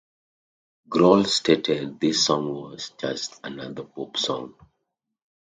Grohl 0.89 1.27
stated 1.27 1.99
this 1.99 2.25
song 2.25 2.49
was, 2.51 2.91
Just 2.99 3.39
another 3.43 3.83
pop 3.83 4.17
song. 4.17 4.55